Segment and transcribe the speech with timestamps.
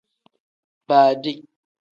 [0.87, 1.31] Baadi.